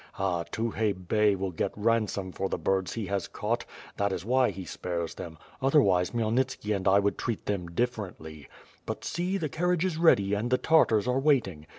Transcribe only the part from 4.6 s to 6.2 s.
spares them, otherwise